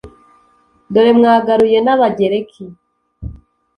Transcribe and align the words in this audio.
dore 0.93 1.11
mwagaruye 1.17 1.79
n’Abagereki, 1.85 2.63